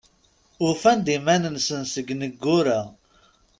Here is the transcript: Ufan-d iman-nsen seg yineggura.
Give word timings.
Ufan-d 0.67 1.07
iman-nsen 1.15 1.81
seg 1.93 2.07
yineggura. 2.09 2.79